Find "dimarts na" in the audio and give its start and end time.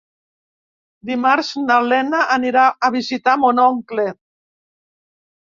1.09-1.77